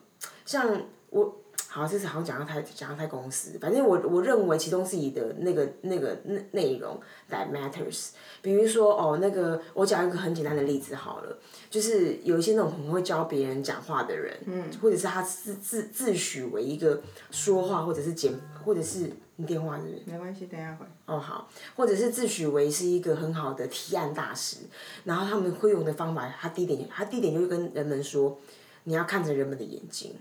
[0.45, 1.37] 像我。
[1.69, 6.99] 好，这次好像讲到太讲到太公司，反正我我认为其中自己的那个那个内内容
[7.31, 8.11] that matters。
[8.41, 11.39] 比如说哦，那个我讲一个很简单的例子好了，
[11.69, 18.33] 就是有一些那种很会教别人讲话的人，嗯，或者是他自自自诩为一个说话，或者是简，
[18.65, 20.03] 或者是你电话是不是？
[20.07, 20.87] 没关系，等一下回。
[21.05, 24.59] 哦好，或者是自诩为是一个很好的提案大师，
[25.05, 28.39] 然后他们会用的方法，他第一点，他第一点就会跟人们说，
[28.85, 30.17] 你要看着人们的眼睛。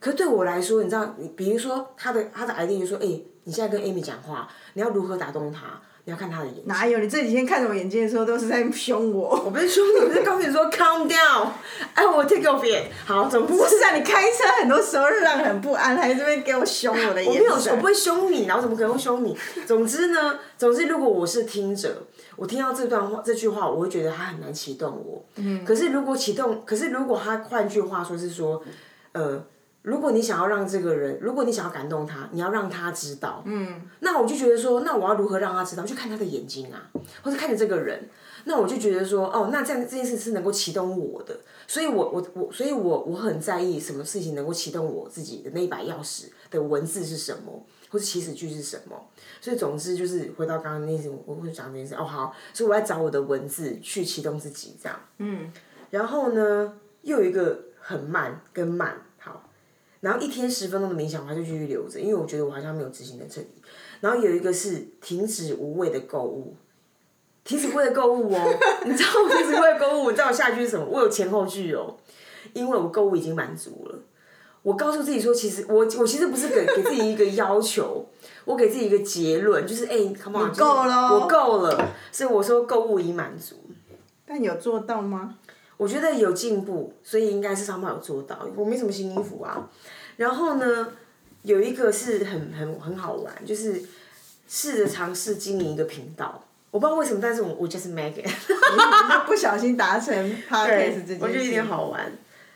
[0.00, 3.06] 可对我来说，你知道，你比如说他的他的 idea 就说，哎、
[3.44, 5.80] 你现在跟 Amy 讲话，你要如何打动他？
[6.04, 6.64] 你要看他的眼睛。
[6.66, 6.98] 哪有？
[6.98, 9.28] 你这几天看着我眼睛的时候，都是在凶我。
[9.44, 11.48] 我不是凶你，我是告诉你说 calm down，
[11.92, 12.90] 哎，我 take off it。
[13.04, 19.36] 好，总之不是啊，你开车很多时候让人很不安，还这边给我凶我的眼我没有，我不会凶你，然后怎么可能会凶你？
[19.66, 25.22] 总之呢，总之如果我是听者，我听到这段话这句话，我会觉得他很难启动我。
[25.36, 25.62] 嗯。
[25.66, 28.62] 可是如果启动，可是如果他换句话说是说，
[29.12, 29.44] 呃。
[29.82, 33.42] 如果你想要让这个人，如果你想要感动他，你要让他知道。
[33.46, 33.80] 嗯。
[34.00, 35.84] 那我就觉得说，那我要如何让他知道？
[35.84, 36.90] 就看他的眼睛啊，
[37.22, 38.08] 或者看着这个人。
[38.44, 48.96] 那我就觉得说，哦，那这样这件事是能够启动我的，所以我我我，所以我我很在意什么事情能够启动我自己的那一把钥匙的文字是什么，或者起始句是什么。
[49.40, 51.94] 所以总之就是回到刚刚那些，我会讲这件事。
[51.94, 54.98] 哦，好，所以我在找我的文字去启动自己，这样。
[55.18, 55.52] 嗯。
[55.90, 59.02] 然后呢，又有一个很慢跟慢。
[60.00, 63.62] 然后一天十分钟的冥想，我还是继续留着，因为我觉得我好像没有执行的正义。
[64.00, 66.56] 然后有一个是停止无谓的购物，
[67.44, 70.86] 停止无谓的购物哦， 你知道我停止无谓的购物，你知道我下一句是什么？
[70.86, 71.96] 我有前后句哦，
[72.54, 73.98] 因为我购物已经满足了。
[74.62, 78.06] 我告诉自己说，其实我我其实不是给给自己一个要求，
[78.44, 83.56] 我给自己一个结论，就是哎，come on，够了，我够了，所以我说购物已满足。
[84.26, 85.36] 但有做到吗？
[85.80, 88.46] 我觉得有进步，所以应该是上班有做到。
[88.54, 89.66] 我没什么新衣服啊。
[90.18, 90.92] 然后呢，
[91.40, 93.82] 有一个是很很很好玩，就是
[94.46, 96.44] 试着尝试经营一个频道。
[96.70, 98.30] 我不知道为什么，但是我我就是 Megan，
[99.24, 100.14] 不小心达成
[100.50, 101.18] podcast 这件事。
[101.22, 102.12] 我觉得有点好玩。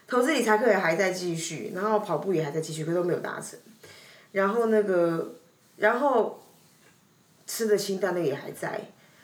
[0.07, 3.59] 投资理财课也还在继续，然后跑步也还在继续，可都没有达成。
[4.33, 5.33] 然后那个，
[5.79, 6.43] 然后
[7.47, 8.83] 吃的清淡的也还在。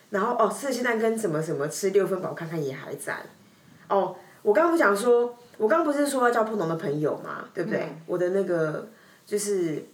[0.09, 3.19] 然后哦，吃的清淡跟什么什么吃六分饱看看也还在。
[3.91, 7.89] 哦，我刚刚不讲说，我刚刚不是说要交不同的朋友嘛，对不对？
[8.07, 8.89] 我的那个
[9.27, 9.85] 就是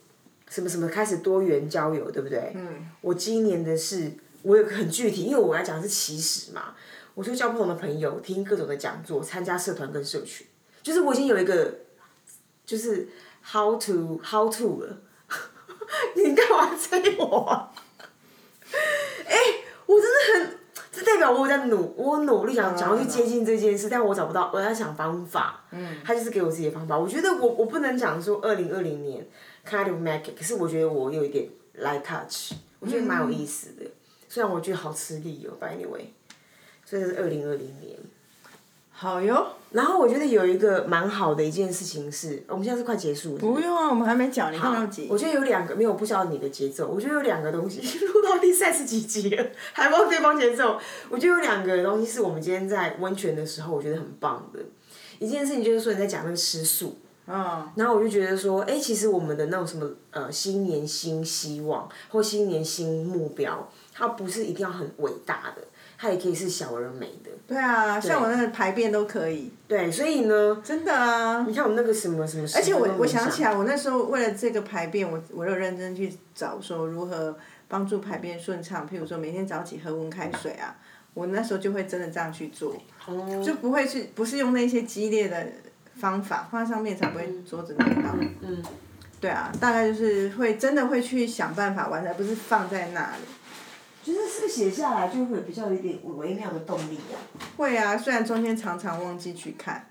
[0.49, 2.53] 什么什么开始多元交友，对不对？
[2.55, 2.89] 嗯。
[3.01, 6.75] 我今年的是，我有个很具体，因为我来讲是起始嘛，
[7.15, 10.47] 我就交不同的朋友，听各种的讲座，参加社团跟社群，
[10.83, 11.75] 就是我已经有一个，
[12.65, 13.09] 就是
[13.43, 14.99] how to how to 了。
[16.15, 17.71] 你干嘛催我？
[19.27, 19.37] 哎，
[19.87, 20.56] 我真的很。
[21.07, 25.63] 这代表我在努，我努力想想要去接近这件事，但我找不到，我在想方法。
[25.71, 25.99] 嗯。
[26.05, 29.25] 他就是给我自己的方法，我觉得我我不能讲说二零二零年
[29.65, 31.49] kind of make it，可是我觉得我有一点
[31.81, 33.87] light touch，我觉得蛮有意思的。
[34.29, 36.07] 虽然我觉得好吃力哦，by anyway，
[36.85, 37.97] 所以是二零二零年。
[38.99, 43.37] 好哟，然后我觉得有一个蛮好的一件事情是，我们现在是快结束。
[43.37, 45.07] 不用啊，我们还没讲，你看到几？
[45.11, 46.89] 我觉得有两个，没有不知道你的节奏。
[46.89, 50.81] 我觉得有两个东西， 录到第三十几集了， 还帮对方节奏。
[51.11, 54.61] 我觉得有两个东西是我们今天在温泉的时候，我觉得很棒的。
[55.19, 65.63] 一件事情就是说你在讲那个吃素，嗯，然后我就觉得说，哎，其实我们的那种什么呃新年新希望或新年新目标，它不是一定要很伟大的。
[65.99, 67.31] 它也可以是小而美的。
[67.47, 69.53] 对啊，像我那个排便都可以。
[69.69, 70.61] 对，所以呢。
[70.65, 71.45] 真的啊。
[71.47, 72.47] 你看我那个什么什么。
[72.55, 77.37] 而且我我想起来，我那时候为了这个排便，我我有认真去找说如何
[77.69, 78.89] 帮助排便顺畅。
[78.89, 80.77] 譬如说每天早起喝温开水啊，
[81.15, 82.77] 我那时候就会真的这样去做，
[83.45, 85.47] 就不会去不是用那些激烈的
[85.95, 88.11] 方法放在上面才不会桌子弄到。
[88.41, 88.63] 嗯。
[89.19, 93.23] 对啊，大概就是会真的会去想办法完成，不是放在那里。
[94.07, 97.19] 就是是写下来就会比较有点微妙的动力呀？
[97.57, 99.91] 会啊，虽然中间常常忘记去看，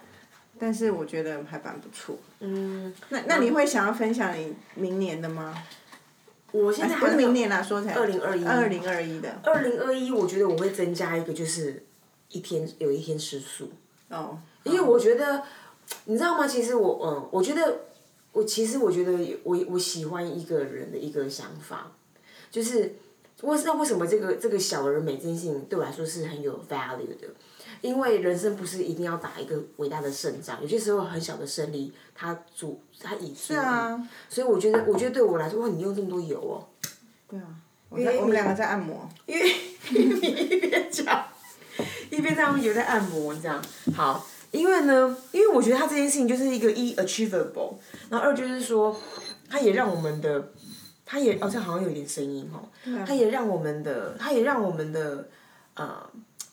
[0.57, 2.17] 但是我觉得还蛮不错。
[2.39, 2.93] 嗯。
[3.09, 5.53] 那那你会想要分享你明年的吗？
[6.53, 8.45] 我现在不是明年啦，说才二零二一。
[8.45, 9.37] 二零二一的。
[9.43, 11.83] 二零二一，我觉得我会增加一个，就是
[12.29, 13.69] 一天有一天吃素。
[14.07, 14.39] 哦。
[14.63, 15.43] 因为我觉得，
[16.05, 16.47] 你知道吗？
[16.47, 17.81] 其实我嗯，我觉得
[18.31, 21.91] 我其实我觉得我我喜欢一个人的一个想法，
[22.49, 22.95] 就是。
[23.41, 27.27] 我知道为什么这个这个小而美这件事情对我来说是很有 value 的，
[27.81, 36.65] 因为人生不是一定要打一个伟大的胜仗，有些时候很小的胜利，它主它以是啊，所以我觉得我觉得对我来说，哇，你用这么多油哦。
[37.29, 37.45] 对啊。
[37.89, 39.07] 我们两个在按摩。
[39.25, 39.53] 因为
[39.89, 41.25] 你一边讲，
[42.09, 43.63] 一边在用油在按摩这样。
[43.93, 47.75] 好，因为呢，因为我觉得它这件事情就是一个一 achievable，
[48.09, 48.99] 然后二就是说，
[49.49, 50.51] 它也让我们的。
[51.05, 52.67] 他也哦，这好像有一点声音哦。
[53.05, 55.27] 他也让我们的，他也让我们的，
[55.75, 56.09] 呃，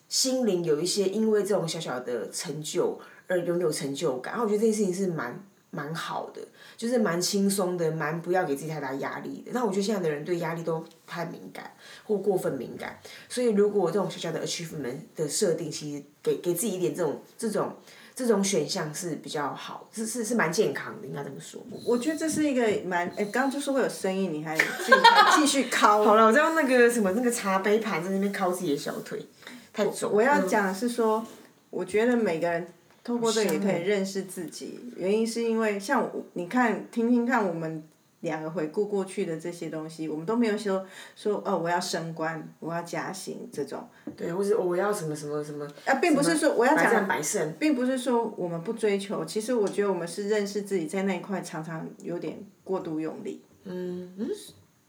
[0.09, 4.35] 心灵有一些因为这种小小的成就而拥有成就感。
[4.35, 6.41] 然后我觉得这件事情是蛮蛮好的，
[6.77, 9.53] 就是蛮轻松的，蛮不要给自己太大压力的。
[9.55, 11.73] 那我觉得现在的人对压力都太敏感
[12.05, 17.75] 或过分敏感，所以如果这种小小的 achievement 的设定，其实给给自己一点这种这种
[18.15, 21.61] 这种选项是比较好，是是是蛮健康的，应该这么说。
[21.87, 26.05] 我觉得这是一个蛮哎，刚刚就是会有声音，你还自己还 继续敲。
[26.05, 29.27] 好了，我在用那个什么那个茶杯盘在那边敲自己的小腿，
[29.73, 30.13] 太重。
[30.13, 31.27] 我要讲的是说，
[31.71, 32.67] 我觉得每个人
[33.03, 37.83] 透过这个也可以认识自己，原因是因为像你看听听看我们。
[38.23, 43.87] 两个回顾过去的这些东西，我们都没有说说哦，我要升官，我要加薪这种。
[44.17, 45.65] 对，或者我要什么什么什么。
[45.85, 49.25] 啊，并不是说我要讲，百胜，并不是说我们不追求。
[49.25, 53.45] 其实我觉得我们是认识自己，在那一块常常有点过度用力。
[53.65, 54.29] 嗯嗯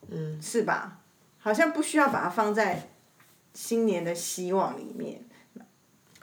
[0.09, 0.41] 嗯。
[0.41, 0.99] 是吧？
[1.39, 2.89] 好像不需要把它放在
[3.53, 5.25] 新年的希望里面。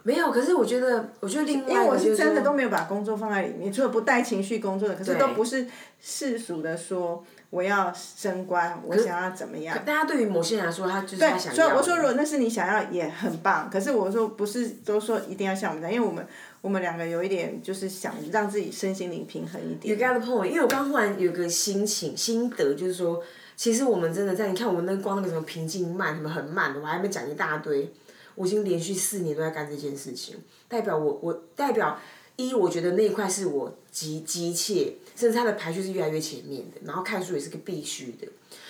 [0.02, 5.66] 没有，可是我觉得，我觉得另外，因为我是真的都没有把工作放在里面，除了不带情绪工作的，可是都不是
[6.00, 9.76] 世俗的说我要升官，我想要怎么样。
[9.84, 11.62] 大家对于某些人来说，他就是他想要。
[11.62, 13.68] 所以我说，如果那是你想要，也很棒。
[13.70, 16.26] 可是我说，不是都说一定要像我们这样，因为我们
[16.62, 19.98] 我们两个有一点就是想让自己身心灵平衡一点。
[19.98, 20.46] You got the point。
[20.46, 23.22] 因为我刚忽然有个心情心得，就是说，
[23.56, 27.92] 其实我们真的在你看我们那光那个什么平静慢什么很慢的，我还没讲一大堆。
[28.40, 30.34] 我已经连续四年都在干这件事情，
[30.66, 31.98] 代表我我代表
[32.36, 38.26] 一，我觉得那一块是我急急切，甚至它的排序是越来越前面的，然后看书也是个必须的，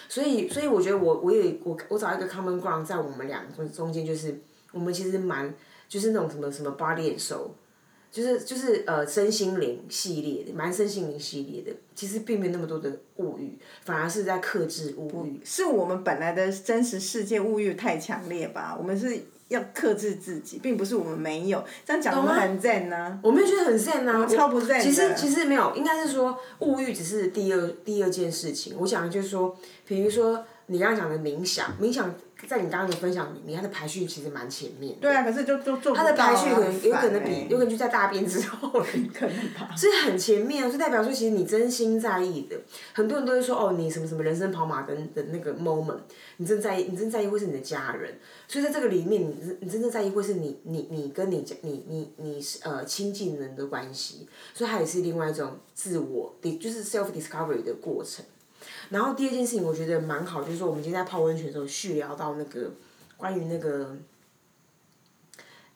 [0.08, 4.40] 所以所以我觉得我我也我我找一个 common ground 在我们两个中间，就是
[4.72, 5.54] 我们其实蛮
[5.88, 7.50] 就是那种什么什么 body and soul，
[8.10, 15.40] 就是就是呃身心灵系列的，蛮身心灵系列的，其实并没有那么多的物欲，反而是在克制物欲。
[15.44, 18.76] 是我们本来的真实世界物欲太强烈吧？
[18.76, 19.16] 我们是。
[19.50, 23.20] 要克制自己，并不是我们没有这样讲，我们很 zen 呢。
[23.22, 28.74] 我没有觉得很 zen 呢，超不 zen 其实其实没有，应该是说物欲只是第二第二件事情。
[28.78, 32.14] 我讲的就是说，比如说你刚刚讲的冥想，冥想。
[32.48, 34.96] 在你刚刚的分享里面，它的排序其实蛮前面。
[35.00, 38.68] 对啊，可是就就做它的排序可能有可能比有可能就在大便之后，
[39.14, 39.74] 可能吧。
[39.76, 42.56] 所以很前面，就代表说其实你真心在意的。
[42.92, 45.98] 很多人都会说哦，你什么什么人生跑马灯的那个 moment，
[46.38, 48.14] 你真在意，你真在意会是你的家人。
[48.48, 54.26] 所以在这个里面，你你真正在意会是你你你跟你家你你你是呃亲近人的关系。
[54.54, 58.24] 所以它也是另外一种自我，就是 self discovery 的过程。
[58.90, 62.70] 然后第二件事情，我觉得蛮好，就是说我们今天在泡温泉的时候，续聊到那个
[63.16, 63.96] 关于那个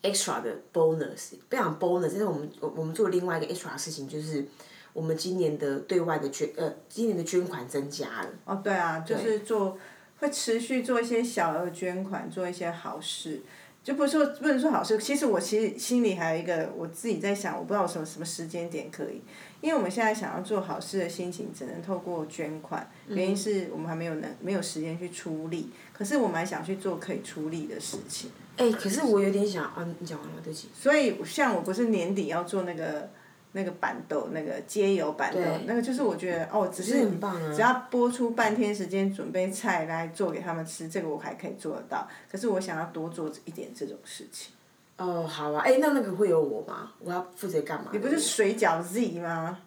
[0.03, 4.45] extra 的 bonus，不讲 bonus，但是我们我我们做另外一个 extra 的事情，就是
[4.93, 8.29] 我们今年的对外的捐呃，今年的捐款增加了。
[8.45, 9.79] 哦，对啊，就是做
[10.19, 13.41] 会持续做一些小额捐款，做一些好事。
[13.85, 19.21] 就不说不能说好事，其实我其实心里还有一个我自己在想，我不知道什么什么时间点可以，
[19.65, 28.31] 因为我们现在想要做好事的心情只能透过捐款，原因是我们还没有能没有时间去出力，可是我们还想去做可以出力的事情。
[28.59, 30.69] 哎，可是我有点想啊，你讲完了对不起。
[30.75, 33.09] 所以像我不是年底要做那个。
[33.57, 37.09] 那个板豆，那个街油板豆，那个就是我觉得哦，只是
[37.55, 42.09] 只要播出半天时间准备菜来做给他们吃，这个我还可以做得到。
[42.29, 44.53] 可是我想要多做一点这种事情。
[44.97, 46.93] 哦，好啊，哎，那那个会有我吗？
[47.01, 47.91] 我要负责干嘛？
[47.93, 49.59] 你不是水饺 Z 吗？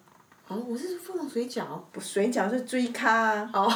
[0.48, 1.64] 哦，我是负责水饺。
[1.92, 3.48] 不，水饺是追咖。
[3.52, 3.72] 哦。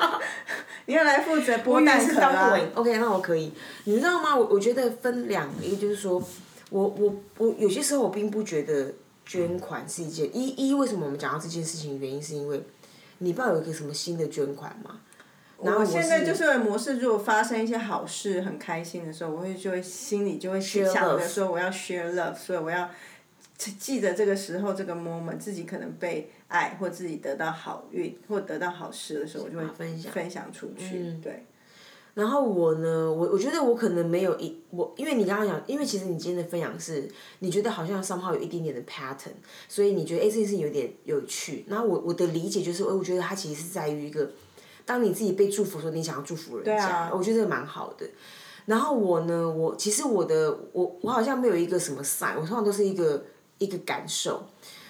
[0.86, 3.52] 你要来负责剥蛋壳啊？OK，那我可以。
[3.84, 4.36] 你知道吗？
[4.36, 6.22] 我我觉得分两个，一个就是说，
[6.70, 8.94] 我我我有些时候我并不觉得。
[9.30, 12.64] 捐款是一件一一为什么我们讲到这件事情原因是因为，
[13.18, 14.74] 你不知道有一个什么新的捐款
[15.64, 15.76] 吗？
[15.78, 22.88] 我现在就是模式，如果发生一些好事很开心的时候，我会就会心里就会想着说我要 share love，所以我要
[23.56, 31.44] 记得这个时候这个 moment 自己可能被爱或自己得到好运或得到好事的时候，我就会分享分享出去，对。
[32.14, 39.30] 然后我呢，我我觉得我可能没有一我，因为你刚刚讲，因为其实你今天的分享是，你觉得好像上号有一点点的 pattern，
[39.68, 41.64] 所以你觉得哎这件事情有点有趣。
[41.68, 44.28] 然后我我的理解就是，我觉得它其实是在于一个，
[44.88, 48.06] 当你自己被祝福的时候，你想要祝福人家，我觉得这个蛮好的。
[48.64, 53.22] 然后我呢，我其实我的我我好像没有一个什么 sign，我通常都是一个
[53.58, 54.42] 一个感受。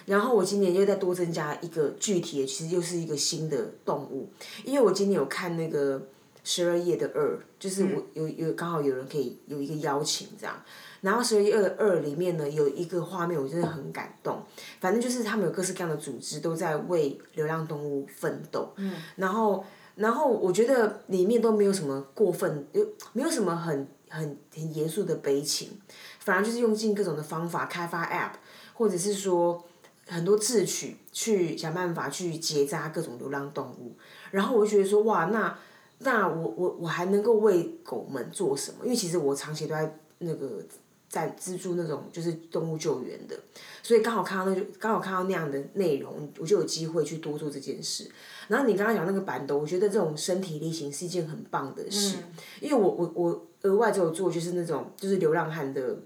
[0.06, 4.30] 然后我今年又再多增加一个具体的，其实又是一个新的动物，
[4.64, 6.00] 因为我今年有看那个。
[6.44, 10.56] 十二月的二，就是我有有刚好有人可以有一个邀请这样，
[11.02, 14.42] 然后十二月二二里面呢有一个画面，我真的很感动。
[14.80, 18.72] 反正就是他们有各式各样的组织都在为流浪动物奋斗，
[19.16, 19.62] 然后
[19.98, 25.78] 然后我觉得里面都没有什么过分，又没有什么很很很严肃的悲情，
[26.20, 28.32] 反而就是用尽各种的方法开发 App，
[28.72, 29.62] 或者是说
[30.06, 33.94] 很多智取去想办法去结扎各种流浪动物，
[34.30, 35.58] 然后我就觉得说哇那。
[36.00, 38.84] 那我我我还能够为狗们做什么？
[38.84, 40.62] 因为其实我长期都在那个
[41.08, 43.38] 在资助那种就是动物救援的，
[43.82, 48.10] 所以刚好看到那就刚好看到那样的内容，我就有机会去多做这件事。
[48.48, 52.16] 然后你刚刚讲那个板凳，我觉得这种身体力行是一件很棒的事，
[52.60, 55.98] 因为我我我额外就有做就是那种就是流浪汉的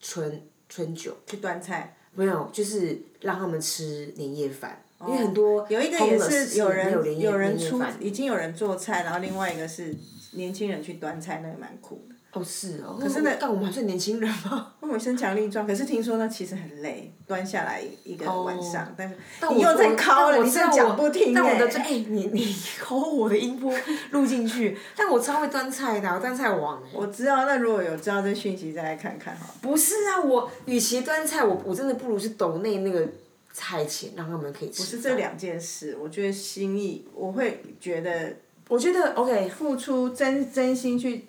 [0.00, 1.96] 春春酒，去端菜。
[2.12, 9.94] 没有，就是让他们吃年夜饭，因为很多有一个也是有人有有人出已经有人做菜，然后另外一个是
[10.32, 12.16] 年轻人去端菜，那个蛮酷的。
[12.32, 14.72] 哦是哦，可是呢但我们还算年轻人吗？
[14.80, 19.16] 我们身强力壮，可是听说那其实很累，端下来一个晚上，但是
[19.52, 23.74] 你又在敲了，你这但我知道我讲不听但我的哎最哎、你你抠我的音波
[24.12, 29.54] 录进去，但我超会端菜的啊，我端菜王哎、我知道，那如果有知道这讯息，再来看看好了。
[29.60, 33.08] 不是啊，我与其端菜，我我真的不如去抖内那个
[33.52, 34.82] 菜钱，让他们可以吃。
[34.82, 38.36] 不是这，两件事，我觉得心意，我会觉得
[38.68, 41.24] 我觉得 OK，付出真真心去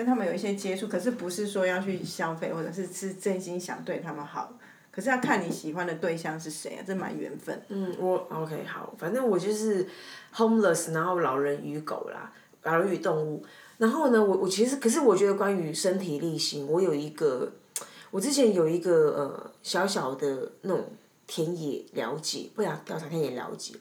[0.00, 4.50] 跟他们有一些接触，可是不是说要去消费，或者是是真心想对他们好，
[4.90, 7.62] 可是要看你喜欢的对象是谁啊，这蛮缘分。
[7.68, 9.86] 嗯，我 OK 好，反正我就是
[10.34, 12.32] homeless，然后老人与狗啦，
[12.62, 13.44] 老人与动物。
[13.76, 17.52] 然后呢，我我其实可是我觉得关于身体力行，我有一个，
[18.10, 20.86] 我之前有一个呃小小的那种
[21.26, 23.74] 田野了解，不想调查田野了解，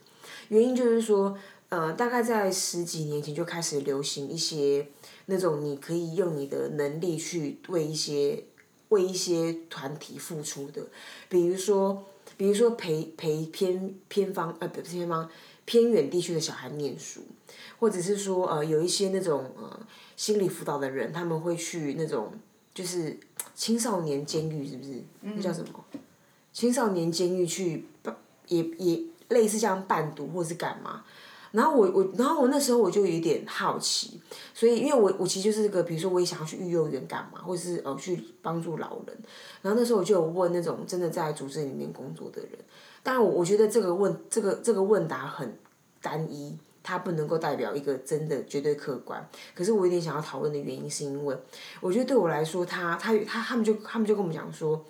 [0.49, 1.37] 原因就是说，
[1.69, 4.85] 呃，大概在十几年前就开始流行一些
[5.29, 8.43] 那种你可以用你的能力去为一些
[8.89, 10.81] 为一些团体付出的，
[11.29, 12.03] 比如说，
[12.35, 15.29] 比如说陪陪偏偏方呃不是偏方
[15.65, 17.21] 偏远地区的小孩念书，
[17.79, 19.79] 或者是说呃有一些那种呃
[20.17, 22.33] 心理辅导的人，他们会去那种
[22.73, 23.17] 就是
[23.53, 25.03] 青少年监狱是不是？
[25.21, 25.85] 那叫什么？
[26.51, 28.17] 青少年监狱去办
[28.47, 31.05] 也也类似这样伴读或是干嘛？
[31.51, 34.19] 然后我我然后我那时候我就有点好奇，
[34.53, 39.17] 所以因为我我其实就是个，比如说我也想要去育幼园干嘛，或者是呃去帮助老人，
[39.61, 42.51] 然后那时候我就有问那种真的在组织里面工作的人，
[43.01, 45.57] 但我我觉得这个问这个这个问答很
[46.01, 49.27] 单一，它不能够代表一个真的绝对客观。
[49.55, 51.35] 可是我有点想要讨论的原因是因为，
[51.81, 54.85] 我觉得对我来说，他他他他们就他们就跟我们讲说，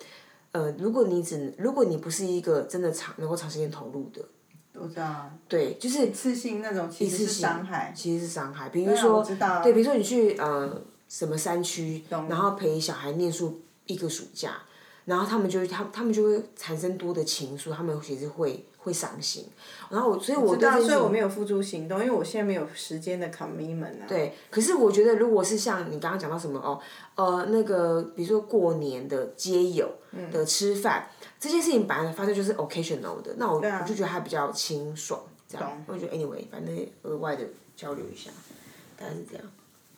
[0.52, 4.22] 呃，如果你只如果你不是一个真的长能够长时间投入的，
[4.80, 7.92] 我知道，对，就是一次性那种其实是伤害。
[7.94, 8.68] 其实是伤害。
[8.70, 9.24] 比如说，
[9.62, 14.62] 对，比如说你去呃什么山区，然后陪小孩念书一个暑假，
[15.04, 19.46] 然后他们就他他们就会产生多的情愫，他们其实会会伤心。
[19.88, 24.06] 然后我所以我知道，对这件事所以我没有付诸行动，因为我现在没有时间的 commitment 啊。
[24.08, 26.80] 对，可是我觉得，如果是像你刚刚讲到什么哦，
[27.14, 31.08] 呃，那个比如说过年的街友嗯的吃饭、
[31.38, 37.44] 这件事情，本来发生就是 occasional 的，那我、啊我就觉得还比较清爽，这样，我觉得 anyway，反正额外的
[37.76, 38.30] 交流一下，
[38.96, 39.44] 大概是这样。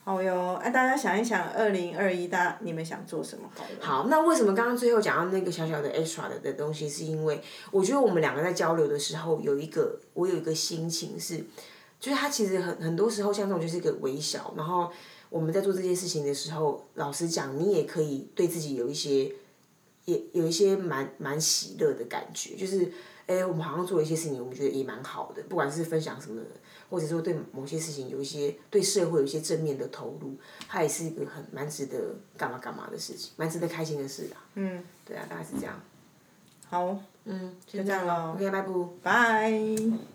[0.05, 3.49] 好哟，哎、大家想一想，二零二一，大你们想做什么
[3.79, 4.03] 好？
[4.03, 7.41] 好，那为什么刚刚最后讲到那个小小的 extra 的的东西，是因为
[7.71, 11.37] 我觉得我们两个在交流的时候，有一个我有一个心情是，
[12.01, 14.91] 就是它其实很很多时候像这种就是一个微小，然后
[15.29, 19.31] 我们在做这件事情的时候，老实讲，你也可以对自己有一些，
[20.03, 22.91] 也有一些蛮蛮喜乐的感觉，就是。
[23.25, 26.41] 哎，我们好像做了一些事情，我们觉得也蛮好的，不管是分享什么，
[26.93, 30.35] 或者说对某些事情有一些对社会有一些正面的投入，
[30.67, 31.97] 它也是一个很蛮值得
[32.37, 34.37] 干嘛干嘛的事情，蛮值得开心的事啊。
[34.53, 35.81] 嗯，对啊，大概是这样。
[36.69, 38.67] 好，嗯，就这样喽 OK，拜拜。
[39.01, 40.12] 拜。